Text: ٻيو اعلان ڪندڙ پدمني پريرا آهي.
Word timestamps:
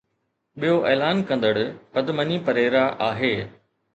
ٻيو 0.59 0.75
اعلان 0.91 1.17
ڪندڙ 1.29 1.55
پدمني 1.93 2.37
پريرا 2.47 2.85
آهي. 3.09 3.33